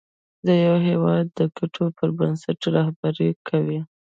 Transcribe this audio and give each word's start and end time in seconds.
د 0.45 0.47
یو 0.65 0.75
هېواد 0.87 1.25
د 1.37 1.39
ګټو 1.57 1.85
پر 1.97 2.09
بنسټ 2.17 2.59
رهبري 2.75 3.29
کوي. 3.47 3.79